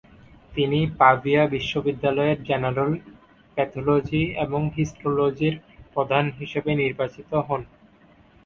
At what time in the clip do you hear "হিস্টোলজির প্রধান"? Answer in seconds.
4.77-6.25